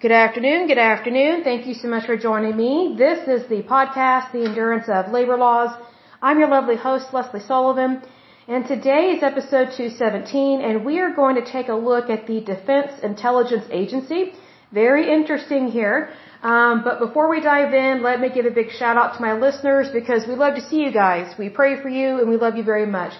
[0.00, 0.66] Good afternoon.
[0.66, 1.42] Good afternoon.
[1.44, 2.94] Thank you so much for joining me.
[2.96, 5.72] This is the podcast, The Endurance of Labor Laws.
[6.22, 8.00] I'm your lovely host, Lesley Sullivan,
[8.48, 12.40] and today is episode 217, and we are going to take a look at the
[12.40, 14.32] Defense Intelligence Agency.
[14.72, 16.08] Very interesting here.
[16.42, 19.34] Um, but before we dive in, let me give a big shout out to my
[19.34, 21.34] listeners because we love to see you guys.
[21.38, 23.12] We pray for you and we love you very much.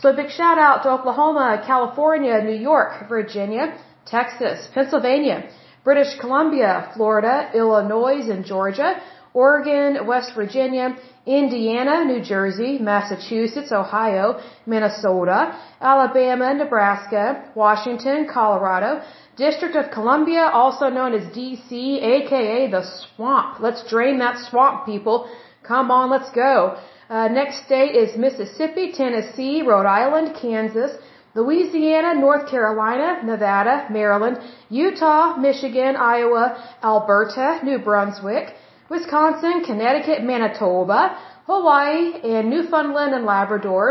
[0.00, 5.48] So a big shout out to Oklahoma, California, New York, Virginia, Texas, Pennsylvania,
[5.88, 8.90] British Columbia, Florida, Illinois and Georgia,
[9.32, 10.86] Oregon, West Virginia,
[11.24, 14.26] Indiana, New Jersey, Massachusetts, Ohio,
[14.66, 15.40] Minnesota,
[15.80, 17.22] Alabama, Nebraska,
[17.54, 19.00] Washington, Colorado,
[19.38, 21.70] District of Columbia, also known as DC,
[22.16, 23.58] aka the swamp.
[23.58, 25.16] Let's drain that swamp, people.
[25.62, 26.76] Come on, let's go.
[27.08, 30.92] Uh, next state is Mississippi, Tennessee, Rhode Island, Kansas,
[31.38, 34.36] Louisiana, North Carolina, Nevada, Maryland,
[34.70, 36.44] Utah, Michigan, Iowa,
[36.82, 38.46] Alberta, New Brunswick,
[38.90, 41.00] Wisconsin, Connecticut, Manitoba,
[41.46, 42.02] Hawaii,
[42.34, 43.84] and Newfoundland and Labrador.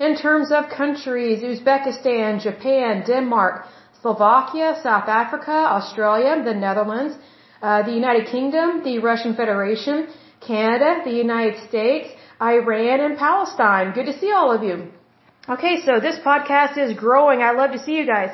[0.00, 3.66] In terms of countries, Uzbekistan, Japan, Denmark,
[4.00, 7.14] Slovakia, South Africa, Australia, the Netherlands,
[7.62, 10.08] uh, the United Kingdom, the Russian Federation,
[10.40, 12.08] Canada, the United States,
[12.40, 13.92] Iran, and Palestine.
[13.92, 14.76] Good to see all of you.
[15.46, 17.42] Okay, so this podcast is growing.
[17.42, 18.30] I love to see you guys.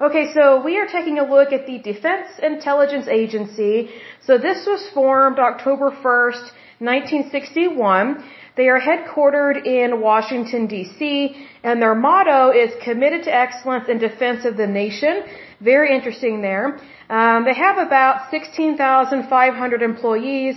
[0.00, 3.90] Okay, so we are taking a look at the Defense Intelligence Agency.
[4.22, 6.44] So this was formed October 1st,
[6.78, 8.22] 1961.
[8.56, 14.44] They are headquartered in Washington, D.C., and their motto is committed to excellence in defense
[14.44, 15.24] of the nation.
[15.60, 16.78] Very interesting there.
[17.10, 20.56] Um, they have about 16,500 employees.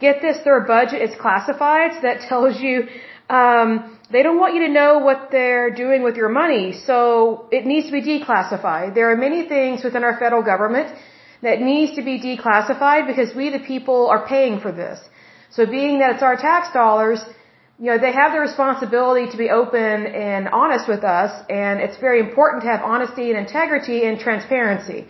[0.00, 1.92] Get this, their budget is classified.
[1.94, 2.88] So that tells you
[3.30, 7.66] um, they don't want you to know what they're doing with your money, so it
[7.66, 8.94] needs to be declassified.
[8.94, 10.88] There are many things within our federal government
[11.42, 14.98] that needs to be declassified because we the people are paying for this.
[15.50, 17.20] So being that it's our tax dollars,
[17.78, 21.98] you know, they have the responsibility to be open and honest with us, and it's
[21.98, 25.06] very important to have honesty and integrity and transparency.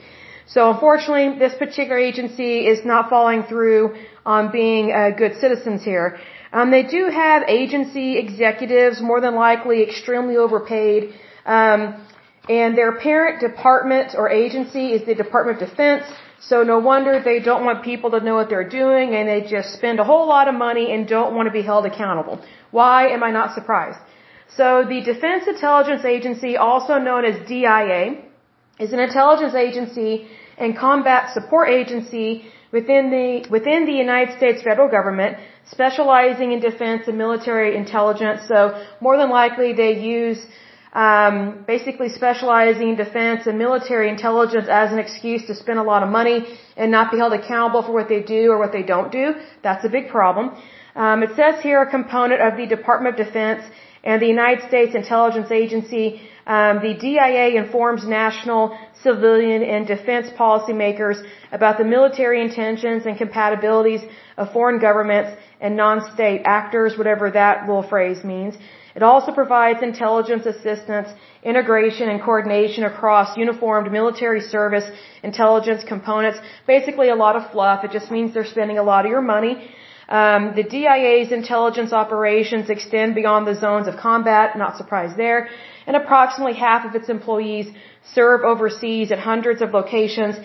[0.55, 6.19] So unfortunately, this particular agency is not following through on being uh, good citizens here.
[6.53, 11.15] Um, they do have agency executives, more than likely extremely overpaid.
[11.45, 11.81] Um,
[12.49, 16.05] and their parent department or agency is the Department of Defense.
[16.41, 19.75] So no wonder they don't want people to know what they're doing and they just
[19.75, 22.41] spend a whole lot of money and don't want to be held accountable.
[22.71, 23.99] Why am I not surprised?
[24.57, 28.23] So the Defense Intelligence Agency, also known as DIA,
[28.81, 34.89] is an intelligence agency and combat support agency within the, within the United States federal
[34.89, 35.37] government
[35.71, 38.41] specializing in defense and military intelligence.
[38.49, 40.39] So more than likely they use
[40.93, 46.03] um, basically specializing in defense and military intelligence as an excuse to spend a lot
[46.03, 46.47] of money
[46.77, 49.35] and not be held accountable for what they do or what they don't do.
[49.63, 50.57] That's a big problem.
[50.97, 53.63] Um, it says here a component of the Department of Defense
[54.03, 56.23] and the United States Intelligence Agency.
[56.57, 61.19] Um, the DIA informs national, civilian, and defense policymakers
[61.53, 64.03] about the military intentions and compatibilities
[64.39, 68.55] of foreign governments and non-state actors, whatever that little phrase means.
[68.95, 71.09] It also provides intelligence assistance,
[71.43, 74.91] integration, and coordination across uniformed military service
[75.23, 76.39] intelligence components.
[76.67, 77.85] Basically a lot of fluff.
[77.85, 79.71] It just means they're spending a lot of your money.
[80.09, 85.51] Um, the DIA's intelligence operations extend beyond the zones of combat, not surprised there,
[85.89, 87.67] and approximately half of its employees
[88.15, 90.37] serve overseas at hundreds of locations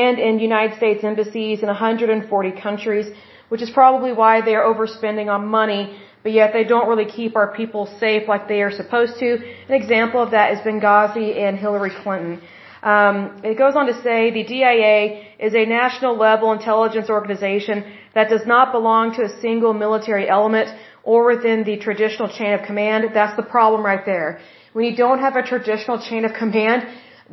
[0.00, 3.06] and in United States embassies in 140 countries
[3.48, 7.36] which is probably why they are overspending on money, but yet they don't really keep
[7.36, 9.28] our people safe like they are supposed to.
[9.68, 12.40] An example of that is Benghazi and Hillary Clinton.
[12.82, 18.28] Um, it goes on to say the DIA is a national level intelligence organization that
[18.28, 20.68] does not belong to a single military element
[21.02, 23.04] or within the traditional chain of command.
[23.14, 24.40] That's the problem right there.
[24.76, 26.80] When you don't have a traditional chain of command,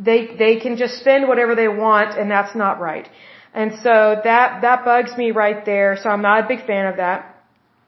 [0.07, 3.07] they they can just spend whatever they want, and that's not right.
[3.53, 3.95] And so
[4.29, 5.97] that, that bugs me right there.
[6.01, 7.17] So I'm not a big fan of that.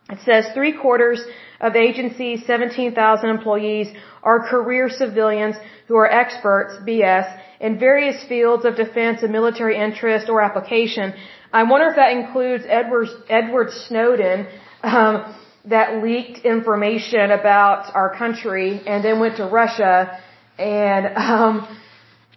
[0.10, 1.24] It says three quarters
[1.62, 3.88] of agencies, 17,000 employees
[4.22, 5.56] are career civilians
[5.88, 7.28] who are experts, BS,
[7.62, 11.14] in various fields of defense and military interest or application.
[11.54, 14.48] I wonder if that includes Edward, Edward Snowden,
[14.84, 15.34] um,
[15.68, 20.20] that leaked information about our country and then went to Russia
[20.58, 21.68] and, um,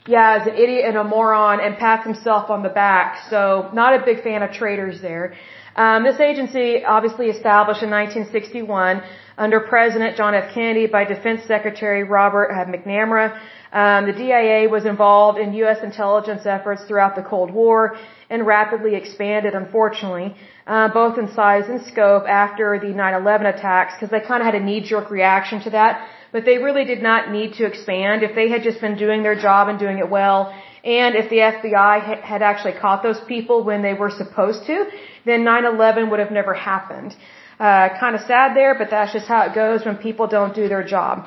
[0.07, 3.29] yeah, is an idiot and a moron and pats himself on the back.
[3.31, 5.35] So not a big fan of traitors there.
[5.77, 9.03] Um, this agency obviously established in 1961
[9.37, 10.53] under President John F.
[10.53, 13.39] Kennedy by Defense Secretary Robert McNamara.
[13.73, 15.83] Um, the DIA was involved in U.S.
[15.83, 17.99] intelligence efforts throughout the Cold War
[18.31, 20.35] and rapidly expanded, unfortunately,
[20.67, 24.55] uh, both in size and scope after the 9/11 attacks, because they kind of had
[24.55, 26.09] a knee-jerk reaction to that.
[26.33, 29.35] But they really did not need to expand if they had just been doing their
[29.35, 30.53] job and doing it well.
[30.85, 34.87] And if the FBI had actually caught those people when they were supposed to,
[35.25, 37.17] then 9/11 would have never happened.
[37.59, 40.69] Uh, kind of sad there, but that's just how it goes when people don't do
[40.69, 41.27] their job.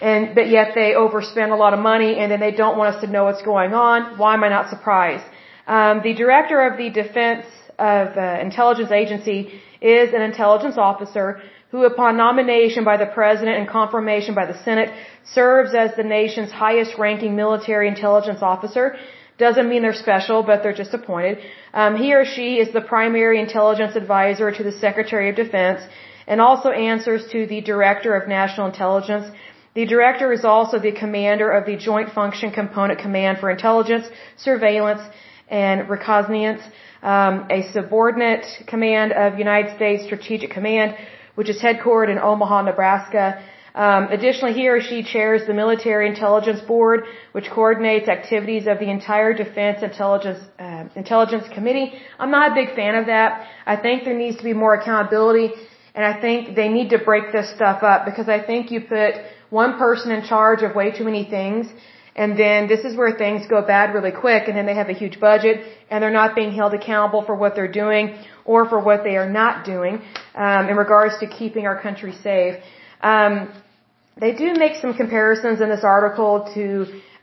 [0.00, 3.00] And, but yet they overspend a lot of money and then they don't want us
[3.00, 4.18] to know what's going on.
[4.18, 5.24] Why am I not surprised?
[5.66, 7.46] Um, the director of the Defense
[7.78, 11.42] of uh, Intelligence Agency is an intelligence officer
[11.76, 14.90] who, upon nomination by the President and confirmation by the Senate,
[15.38, 18.84] serves as the nation's highest ranking military intelligence officer.
[19.36, 21.36] Doesn't mean they're special, but they're just appointed.
[21.74, 25.82] Um, he or she is the primary intelligence advisor to the Secretary of Defense
[26.26, 29.26] and also answers to the Director of National Intelligence
[29.78, 34.06] the director is also the commander of the Joint Function Component Command for Intelligence,
[34.38, 35.02] Surveillance,
[35.48, 36.62] and Reconnaissance,
[37.02, 40.96] um, a subordinate command of United States Strategic Command,
[41.36, 43.26] which is headquartered in Omaha, Nebraska.
[43.76, 48.90] Um, additionally, he or she chairs the Military Intelligence Board, which coordinates activities of the
[48.90, 51.92] entire Defense Intelligence uh, Intelligence Committee.
[52.18, 53.46] I'm not a big fan of that.
[53.66, 55.48] I think there needs to be more accountability,
[55.94, 59.12] and I think they need to break this stuff up because I think you put
[59.50, 61.66] one person in charge of way too many things.
[62.16, 64.94] And then this is where things go bad really quick and then they have a
[64.94, 68.16] huge budget and they're not being held accountable for what they're doing
[68.46, 70.00] or for what they are not doing
[70.36, 72.62] um, in regards to keeping our country safe.
[73.00, 73.52] Um,
[74.18, 76.64] they do make some comparisons in this article to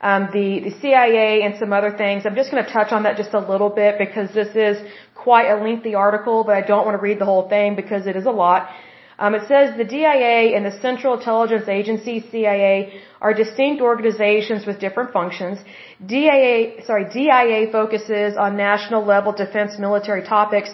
[0.01, 2.25] um, the, the CIA and some other things.
[2.25, 4.77] I'm just going to touch on that just a little bit because this is
[5.15, 8.15] quite a lengthy article, but I don't want to read the whole thing because it
[8.15, 8.69] is a lot.
[9.17, 14.79] Um, it says the DIA and the Central Intelligence Agency CIA are distinct organizations with
[14.79, 15.59] different functions.
[16.05, 20.69] DIA, sorry, DIA focuses on national level defense military topics,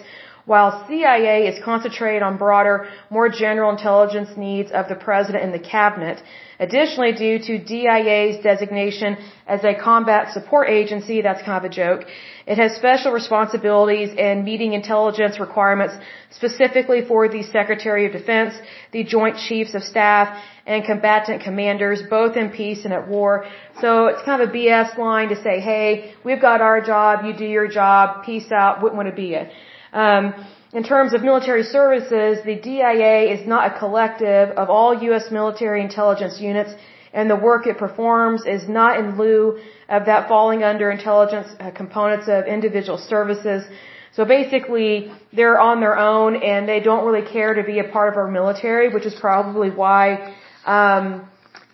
[0.46, 5.58] while CIA is concentrated on broader, more general intelligence needs of the president and the
[5.58, 6.22] cabinet.
[6.58, 9.16] Additionally, due to DIA's designation
[9.46, 12.04] as a combat support agency, that's kind of a joke,
[12.46, 15.94] it has special responsibilities in meeting intelligence requirements
[16.30, 18.54] specifically for the Secretary of Defense,
[18.92, 20.36] the Joint Chiefs of Staff,
[20.66, 23.46] and combatant commanders, both in peace and at war.
[23.80, 27.32] So it's kind of a BS line to say, hey, we've got our job, you
[27.32, 29.50] do your job, peace out, wouldn't want to be it.
[29.92, 30.34] Um,
[30.72, 35.30] in terms of military services, the DIA is not a collective of all U.S.
[35.32, 36.72] military intelligence units,
[37.12, 39.58] and the work it performs is not in lieu
[39.88, 43.64] of that falling under intelligence uh, components of individual services.
[44.12, 48.12] So basically, they're on their own and they don't really care to be a part
[48.12, 50.34] of our military, which is probably why
[50.66, 51.28] um,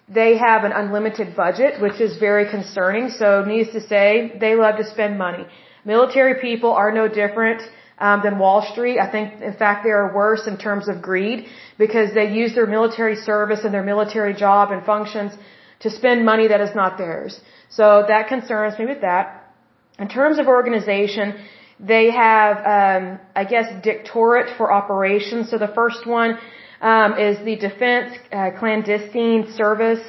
[0.08, 3.10] they have an unlimited budget, which is very concerning.
[3.10, 5.44] So, needless to say, they love to spend money.
[5.84, 7.62] Military people are no different
[7.98, 8.98] um, than Wall Street.
[8.98, 11.46] I think, in fact, they are worse in terms of greed
[11.78, 15.32] because they use their military service and their military job and functions
[15.80, 17.40] to spend money that is not theirs.
[17.68, 19.52] So that concerns me with that.
[19.98, 21.34] In terms of organization,
[21.78, 25.50] they have, um, I guess, Directorate for Operations.
[25.50, 26.38] So the first one
[26.80, 30.04] um, is the Defense uh, Clandestine Service.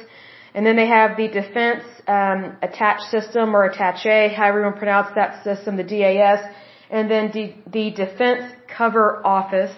[0.54, 4.78] And then they have the Defense um, Attached System or Attache, however you want to
[4.78, 6.40] pronounce that system, the DAS
[6.90, 9.74] and then the, the Defense Cover Office.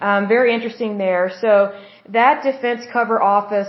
[0.00, 1.30] Um, very interesting there.
[1.40, 1.78] So
[2.08, 3.68] that Defense Cover Office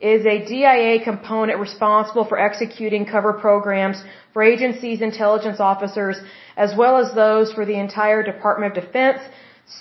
[0.00, 6.16] is a DIA component responsible for executing cover programs for agencies' intelligence officers,
[6.56, 9.20] as well as those for the entire Department of Defense.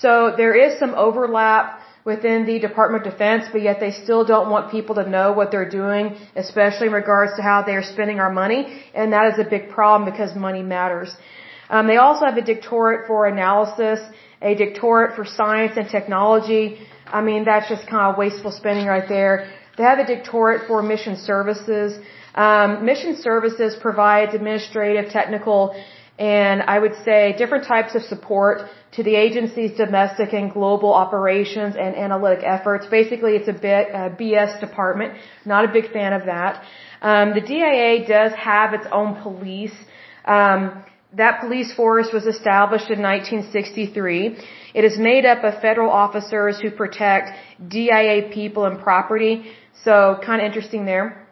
[0.02, 4.50] So there is some overlap within the Department of Defense, but yet they still don't
[4.50, 8.32] want people to know what they're doing, especially in regards to how they're spending our
[8.32, 8.62] money.
[8.94, 11.16] And that is a big problem because money matters.
[11.70, 14.00] Um, they also have a Directorate for analysis,
[14.42, 16.80] a Directorate for science and technology.
[17.06, 19.50] I mean, that's just kind of wasteful spending right there.
[19.78, 22.00] They have a Directorate for mission services.
[22.36, 25.76] Um, mission services provides administrative, technical,
[26.18, 28.62] and I would say different types of support
[28.92, 32.86] to the agency's domestic and global operations and analytic efforts.
[32.88, 35.14] Basically, it's a bit a BS department.
[35.46, 36.64] Not a big fan of that.
[37.02, 39.78] Um, the DIA does have its own police.
[40.26, 40.84] Um,
[41.14, 44.38] that police force was established in 1963.
[44.74, 47.32] It is made up of federal officers who protect
[47.68, 49.52] DIA people and property.
[49.84, 51.28] So kind of interesting there.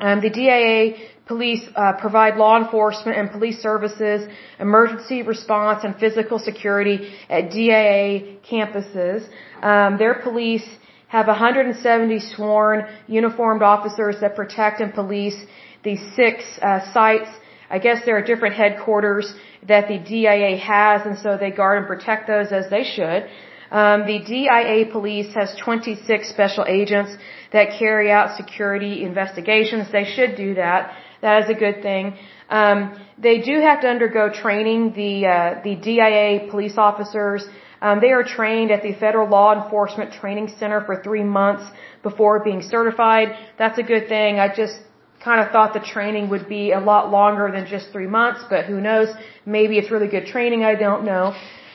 [0.00, 4.28] Um, the DIA police uh, provide law enforcement and police services,
[4.60, 9.26] emergency response, and physical security at DIA campuses.
[9.62, 10.66] Um, their police
[11.08, 15.36] have 170 sworn uniformed officers that protect and police
[15.82, 17.30] these six uh, sites.
[17.70, 19.34] I guess there are different headquarters
[19.66, 23.28] that the DIA has, and so they guard and protect those as they should.
[23.70, 27.16] Um, the DIA police has 26 special agents
[27.52, 29.90] that carry out security investigations.
[29.90, 30.94] They should do that.
[31.22, 32.16] That is a good thing.
[32.50, 34.92] Um, they do have to undergo training.
[34.92, 37.48] The uh, the DIA police officers
[37.84, 41.64] um, they are trained at the Federal Law Enforcement Training Center for three months
[42.02, 43.36] before being certified.
[43.58, 44.38] That's a good thing.
[44.40, 44.78] I just
[45.24, 48.66] kind of thought the training would be a lot longer than just three months, but
[48.66, 49.08] who knows?
[49.46, 50.62] Maybe it's really good training.
[50.64, 51.34] I don't know.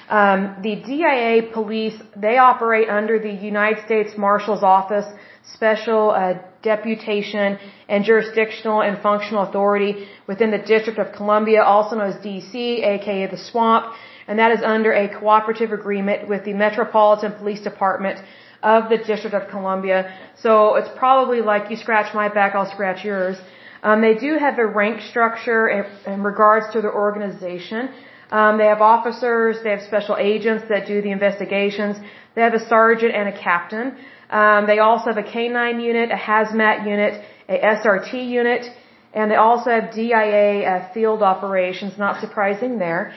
[0.09, 5.05] Um, the DIA police, they operate under the United States Marshal's Office
[5.53, 12.09] Special uh, Deputation and Jurisdictional and Functional Authority within the District of Columbia, also known
[12.09, 12.53] as DC,
[12.93, 13.93] aka the Swamp,
[14.27, 18.19] and that is under a cooperative agreement with the Metropolitan Police Department
[18.63, 20.13] of the District of Columbia.
[20.41, 23.37] So it's probably like you scratch my back, I'll scratch yours.
[23.81, 27.89] Um, they do have a rank structure in, in regards to their organization.
[28.31, 31.97] Um, they have officers, they have special agents that do the investigations,
[32.35, 33.97] they have a sergeant and a captain.
[34.29, 38.65] Um, they also have a K9 unit, a hazmat unit, a SRT unit,
[39.13, 41.97] and they also have DIA uh, field operations.
[41.97, 43.13] Not surprising there.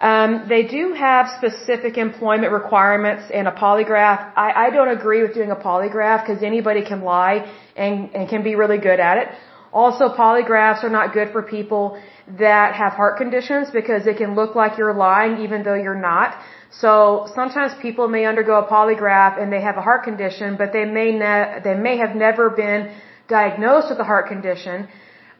[0.00, 4.32] Um, they do have specific employment requirements and a polygraph.
[4.36, 8.42] I, I don't agree with doing a polygraph because anybody can lie and, and can
[8.42, 9.28] be really good at it.
[9.72, 12.00] Also, polygraphs are not good for people
[12.38, 16.36] that have heart conditions because it can look like you're lying even though you're not.
[16.70, 20.84] So sometimes people may undergo a polygraph and they have a heart condition, but they
[20.84, 22.92] may ne- they may have never been
[23.28, 24.88] diagnosed with a heart condition,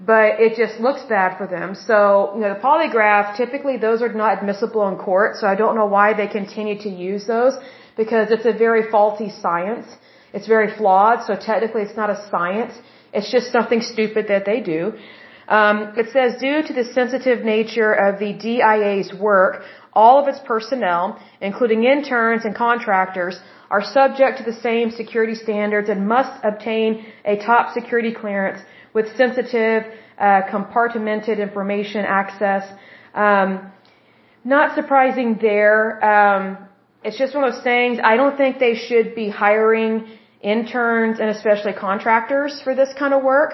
[0.01, 1.75] but it just looks bad for them.
[1.75, 5.75] So, you know, the polygraph, typically those are not admissible in court, so I don't
[5.75, 7.55] know why they continue to use those
[7.97, 9.87] because it's a very faulty science.
[10.35, 12.75] It's very flawed, so technically it's not a science.
[13.15, 14.93] It's just something stupid that they do.
[15.49, 19.63] Um, it says, due to the sensitive nature of the DIA's work,
[19.93, 23.39] all of its personnel, including interns and contractors,
[23.71, 28.61] are subject to the same security standards and must obtain a top security clearance
[28.97, 29.81] with sensitive,
[30.27, 32.65] uh, compartmented information access.
[33.27, 33.49] Um,
[34.55, 35.81] not surprising there.
[36.15, 36.43] Um,
[37.05, 37.99] it's just one of those things.
[38.13, 39.93] I don't think they should be hiring
[40.55, 43.53] interns and especially contractors for this kind of work.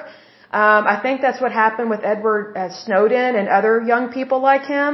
[0.61, 4.65] Um, I think that's what happened with Edward uh, Snowden and other young people like
[4.77, 4.91] him.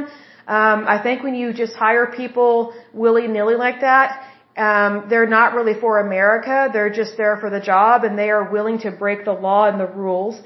[0.56, 2.54] Um, I think when you just hire people
[3.02, 4.08] willy nilly like that,
[4.58, 6.68] um, they're not really for America.
[6.72, 9.78] They're just there for the job, and they are willing to break the law and
[9.78, 10.40] the rules.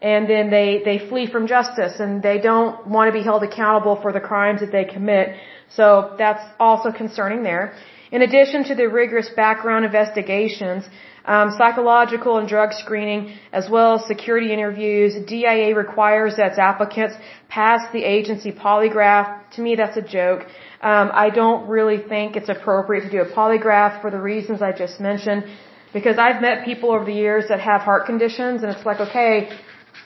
[0.00, 3.96] And then they they flee from justice, and they don't want to be held accountable
[4.00, 5.36] for the crimes that they commit.
[5.78, 7.74] So that's also concerning there.
[8.10, 10.84] In addition to the rigorous background investigations,
[11.28, 15.14] um, psychological and drug screening, as well as security interviews.
[15.26, 17.14] DIA requires that its applicants
[17.48, 19.26] pass the agency polygraph.
[19.56, 20.46] To me, that's a joke.
[20.80, 24.72] Um, I don't really think it's appropriate to do a polygraph for the reasons I
[24.72, 25.44] just mentioned,
[25.92, 29.48] because I've met people over the years that have heart conditions, and it's like, okay,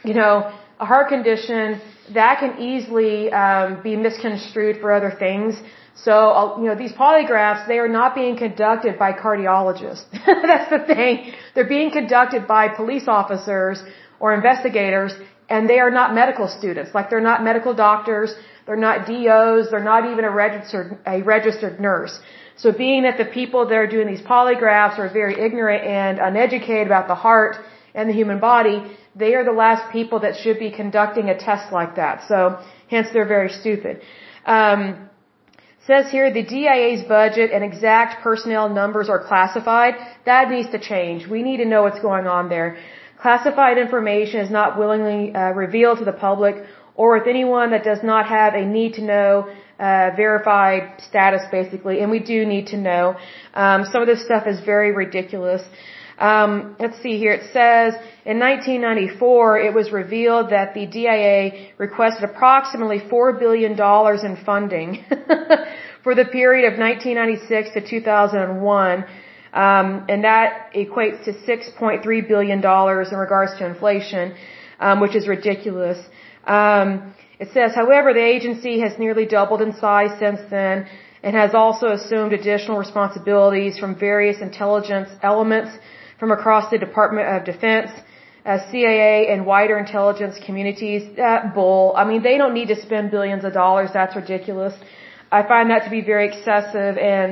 [0.03, 0.51] you know,
[0.81, 1.81] a heart condition
[2.15, 5.61] that can easily um, be misconstrued for other things.
[5.95, 10.07] So, uh, you know, these polygraphs, they are not being conducted by cardiologists.
[10.27, 11.33] That's the thing.
[11.55, 13.83] They're being conducted by police officers
[14.19, 15.13] or investigators,
[15.51, 16.95] and they are not medical students.
[16.95, 18.35] Like, they're not medical doctors,
[18.67, 22.19] they're not DOs, they're not even a registered, a registered nurse.
[22.57, 26.87] So being that the people that are doing these polygraphs are very ignorant and uneducated
[26.87, 27.57] about the heart
[27.95, 28.79] and the human body,
[29.17, 32.25] they are the last people that should be conducting a test like that.
[32.29, 34.03] So, hence they're very stupid.
[34.47, 35.09] Um,
[35.87, 39.95] says here the DIA's budget and exact personnel numbers are classified.
[40.25, 41.27] That needs to change.
[41.27, 42.79] We need to know what's going on there.
[43.21, 46.57] Classified information is not willingly uh, revealed to the public
[46.95, 52.01] or with anyone that does not have a need to know uh, verified status, basically.
[52.01, 53.17] And we do need to know.
[53.55, 55.63] Um, some of this stuff is very ridiculous.
[56.19, 57.33] Um, let's see here.
[57.33, 57.95] It says
[58.25, 65.05] in 1994, it was revealed that the DIA requested approximately $4 billion in funding
[66.05, 69.05] for the period of 1996 to 2001.
[69.53, 74.35] Um, and that equates to $6.3 billion in regards to inflation,
[74.83, 75.99] um, which is ridiculous.
[76.59, 80.77] Um, it says, however, the agency has nearly doubled in size since then
[81.23, 85.71] and has also assumed additional responsibilities from various intelligence elements
[86.19, 87.91] from across the Department of Defense,
[88.45, 91.95] uh, CIA and wider intelligence communities, that bull.
[91.97, 93.91] I mean, they don't need to spend billions of dollars.
[93.93, 94.75] That's ridiculous.
[95.31, 97.31] I find that to be very excessive and,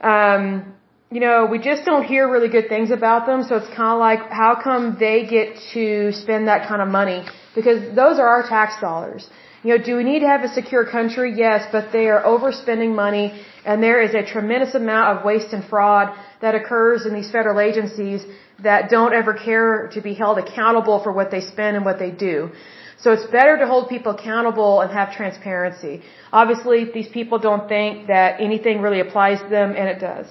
[0.00, 0.74] um,
[1.10, 3.42] you know, we just don't hear really good things about them.
[3.42, 7.24] So it's kind of like, how come they get to spend that kind of money?
[7.54, 9.28] Because those are our tax dollars.
[9.64, 11.34] You know, do we need to have a secure country?
[11.36, 13.26] Yes, but they are overspending money
[13.66, 17.58] and there is a tremendous amount of waste and fraud that occurs in these federal
[17.60, 18.24] agencies
[18.62, 22.10] that don't ever care to be held accountable for what they spend and what they
[22.10, 22.50] do.
[22.98, 26.02] So it's better to hold people accountable and have transparency.
[26.32, 30.26] Obviously, these people don't think that anything really applies to them, and it does.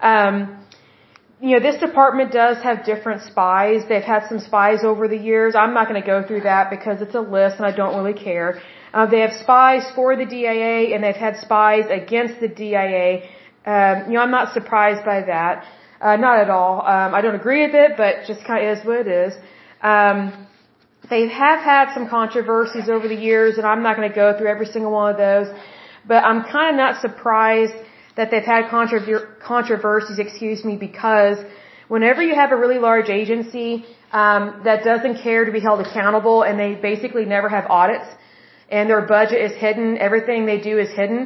[0.00, 0.58] Um,
[1.40, 3.82] you know, this department does have different spies.
[3.88, 5.54] They've had some spies over the years.
[5.54, 8.18] I'm not going to go through that because it's a list and I don't really
[8.18, 8.60] care.
[8.92, 13.22] Uh, they have spies for the DIA and they've had spies against the DIA.
[13.64, 15.64] Um, you know, I'm not surprised by that.
[16.00, 16.80] Uh, not at all.
[16.80, 19.34] Um, I don't agree with it, but just kind of is what it is.
[19.82, 20.46] Um,
[21.10, 24.48] they have had some controversies over the years, and I'm not going to go through
[24.48, 25.48] every single one of those.
[26.06, 27.74] But I'm kind of not surprised
[28.18, 31.38] that they've had controver- controversies, excuse me, because
[31.94, 33.68] whenever you have a really large agency
[34.22, 38.08] um, that doesn't care to be held accountable, and they basically never have audits,
[38.76, 41.20] and their budget is hidden, everything they do is hidden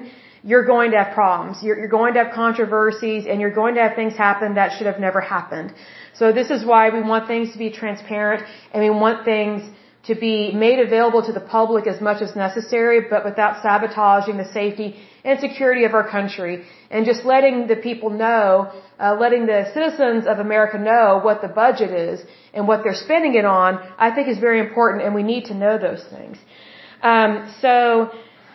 [0.50, 1.62] you're going to have problems.
[1.62, 4.88] You're, you're going to have controversies and you're going to have things happen that should
[4.92, 5.72] have never happened.
[6.14, 9.62] So this is why we want things to be transparent and we want things
[10.08, 14.48] to be made available to the public as much as necessary, but without sabotaging the
[14.60, 14.88] safety
[15.24, 16.64] and security of our country.
[16.90, 21.48] And just letting the people know, uh, letting the citizens of America know what the
[21.48, 22.20] budget is
[22.54, 25.54] and what they're spending it on, I think is very important and we need to
[25.54, 26.38] know those things.
[27.02, 28.10] Um, so,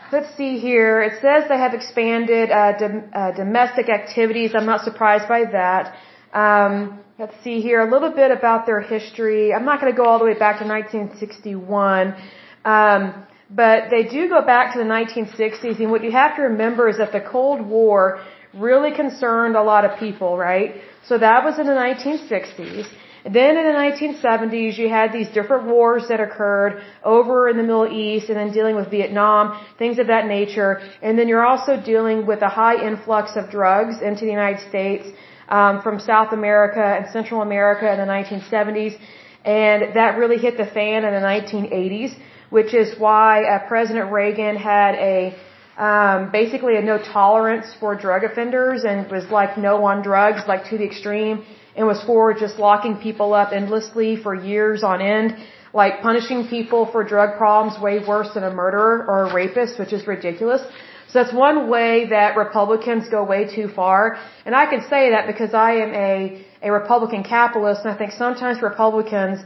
[0.10, 1.02] Let's see here.
[1.02, 4.56] It says they have expanded uh, dom uh, domestic activities.
[4.56, 5.98] I'm not surprised by that.
[6.34, 9.54] Um, let's see here a little bit about their history.
[9.54, 12.16] I'm not going to go all the way back to 1961,
[12.64, 15.80] um, but they do go back to the 1960s.
[15.80, 18.22] And what you have to remember is that the Cold War
[18.54, 20.76] really concerned a lot of people, right?
[21.06, 22.88] So that was in the 1960s.
[23.24, 27.92] Then in the 1970s, you had these different wars that occurred over in the Middle
[27.92, 30.82] East and then dealing with Vietnam, things of that nature.
[31.02, 35.08] And then you're also dealing with a high influx of drugs into the United States
[35.50, 38.98] um, from South America and Central America in the 1970s.
[39.44, 42.16] And that really hit the fan in the 1980s,
[42.50, 45.36] which is why uh, President Reagan had a
[45.78, 50.66] um, basically a no tolerance for drug offenders and was like no on drugs, like
[50.72, 55.38] to the extreme and was for just locking people up endlessly for years on end,
[55.74, 59.94] like punishing people for drug problems way worse than a murderer or a rapist, which
[59.94, 60.64] is ridiculous.
[61.10, 64.18] So that's one way that Republicans go way too far.
[64.46, 68.12] And I can say that because I am a, a Republican capitalist and I think
[68.12, 69.40] sometimes Republicans,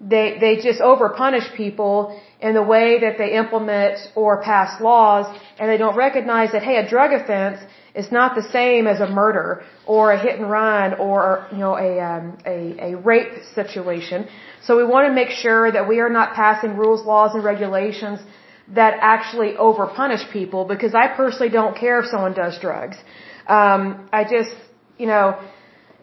[0.00, 5.26] they, they just over punish people in the way that they implement or pass laws
[5.58, 7.58] and they don't recognize that, hey, a drug offense
[8.00, 9.48] is not the same as a murder
[9.94, 11.20] or a hit and run or
[11.54, 14.18] you know a um, a, a rape situation.
[14.66, 18.18] So we want to make sure that we are not passing rules, laws, and regulations
[18.80, 22.98] that actually overpunish people because I personally don't care if someone does drugs.
[23.58, 23.82] Um,
[24.18, 24.54] I just
[25.02, 25.26] you know.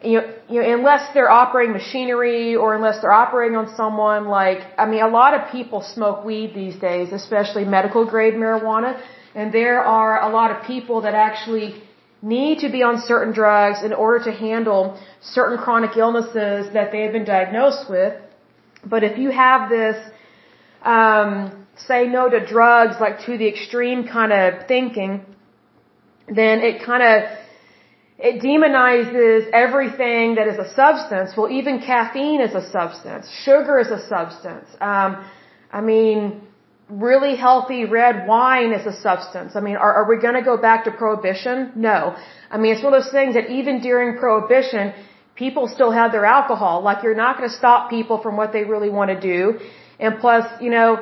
[0.04, 4.60] You know, you know, unless they're operating machinery or unless they're operating on someone like,
[4.78, 9.00] I mean, a lot of people smoke weed these days, especially medical grade marijuana.
[9.36, 11.82] And there are a lot of people that actually
[12.22, 17.02] need to be on certain drugs in order to handle certain chronic illnesses that they
[17.02, 18.14] have been diagnosed with.
[18.86, 19.98] But if you have this,
[20.84, 25.26] um, say no to drugs, like to the extreme kind of thinking,
[26.28, 27.38] then it kind of,
[28.21, 31.31] it demonizes everything that is a substance.
[31.36, 33.27] Well, even caffeine is a substance.
[33.45, 34.67] Sugar is a substance.
[34.79, 35.25] Um,
[35.71, 36.41] I mean,
[36.88, 39.55] really healthy red wine is a substance.
[39.55, 41.71] I mean, are, are we going to go back to prohibition?
[41.75, 42.15] No.
[42.51, 44.93] I mean, it's one of those things that even during prohibition,
[45.36, 46.84] people still had their alcohol.
[46.84, 49.60] Like, you're not going to stop people from what they really want to do.
[49.99, 51.01] And plus, you know,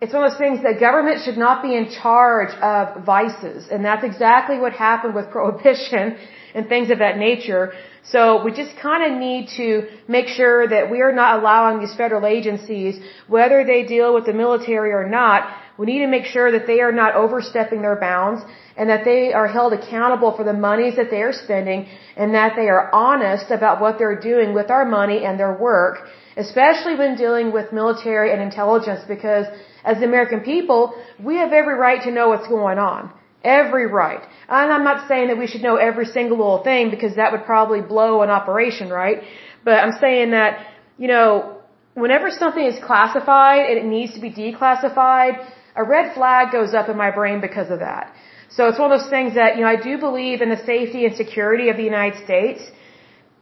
[0.00, 3.68] it's one of those things that government should not be in charge of vices.
[3.70, 6.16] And that's exactly what happened with prohibition
[6.54, 7.72] and things of that nature.
[8.04, 11.94] So we just kind of need to make sure that we are not allowing these
[11.94, 16.50] federal agencies, whether they deal with the military or not, we need to make sure
[16.50, 18.42] that they are not overstepping their bounds
[18.76, 22.54] and that they are held accountable for the monies that they are spending and that
[22.56, 27.14] they are honest about what they're doing with our money and their work, especially when
[27.14, 29.46] dealing with military and intelligence because
[29.84, 33.12] as the American people, we have every right to know what's going on.
[33.44, 34.22] Every right.
[34.48, 37.44] And I'm not saying that we should know every single little thing because that would
[37.44, 39.22] probably blow an operation, right?
[39.64, 40.66] But I'm saying that,
[40.98, 41.58] you know,
[41.94, 45.34] whenever something is classified and it needs to be declassified,
[45.76, 48.12] a red flag goes up in my brain because of that.
[48.50, 51.04] So it's one of those things that, you know, I do believe in the safety
[51.06, 52.62] and security of the United States.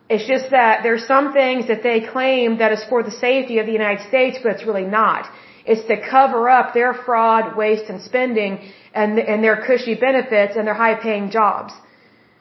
[0.09, 3.67] It's just that there's some things that they claim that is for the safety of
[3.67, 5.25] the United States, but it's really not.
[5.71, 8.53] It's to cover up their fraud, waste, and spending
[8.95, 11.73] and, and their cushy benefits and their high paying jobs.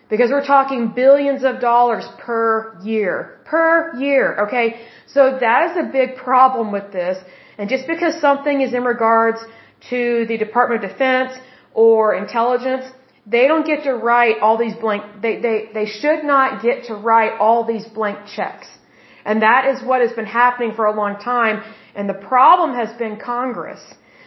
[0.09, 3.39] Because we're talking billions of dollars per year.
[3.45, 4.67] Per year, okay?
[5.07, 7.17] So that is a big problem with this.
[7.57, 9.39] And just because something is in regards
[9.89, 11.31] to the Department of Defense
[11.73, 12.85] or intelligence,
[13.25, 16.93] they don't get to write all these blank, they, they, they should not get to
[16.93, 18.67] write all these blank checks.
[19.25, 21.63] And that is what has been happening for a long time.
[21.95, 23.81] And the problem has been Congress.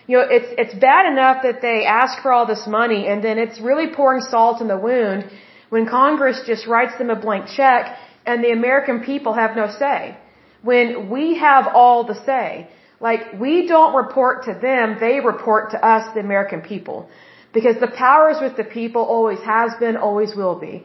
[0.07, 3.39] You know, it's, it's bad enough that they ask for all this money and then
[3.39, 5.31] it's really pouring salt in the wound
[5.69, 10.17] when Congress just writes them a blank check and the American people have no say.
[10.63, 12.69] When we have all the say.
[13.01, 17.09] Like, we don't report to them, they report to us, the American people.
[17.53, 20.85] Because the power is with the people, always has been, always will be.